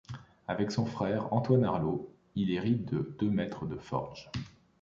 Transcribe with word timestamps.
Avec 0.47 0.71
son 0.71 0.87
frère, 0.87 1.31
Antoine 1.31 1.63
Arlot, 1.63 2.09
il 2.33 2.49
hérite 2.49 2.85
de 2.91 3.15
deux 3.19 3.29
maîtres 3.29 3.67
de 3.67 3.77
forges. 3.77 4.31